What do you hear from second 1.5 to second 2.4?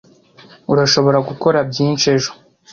byinshi ejo.